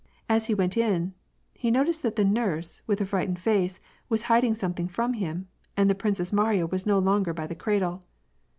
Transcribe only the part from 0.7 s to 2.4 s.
in, he noticed that the